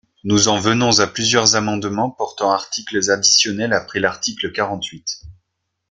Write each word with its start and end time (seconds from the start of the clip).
Nous 0.23 0.47
en 0.47 0.57
venons 0.57 0.99
à 0.99 1.05
plusieurs 1.05 1.55
amendements 1.55 2.09
portant 2.09 2.51
articles 2.51 3.11
additionnels 3.11 3.71
après 3.71 3.99
l’article 3.99 4.51
quarante-huit. 4.51 5.21